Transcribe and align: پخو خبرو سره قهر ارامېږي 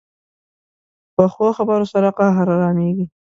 پخو 1.15 1.47
خبرو 1.57 1.85
سره 1.93 2.09
قهر 2.17 2.47
ارامېږي 2.55 3.05